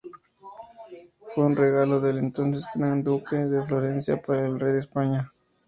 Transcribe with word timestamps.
Fue 1.35 1.43
un 1.45 1.55
regalo 1.55 1.99
del 1.99 2.17
entonces 2.17 2.65
gran 2.73 3.03
duque 3.03 3.35
de 3.35 3.63
Florencia 3.67 4.19
para 4.19 4.47
el 4.47 4.59
rey 4.59 4.73
de 4.73 4.79
España. 4.79 5.31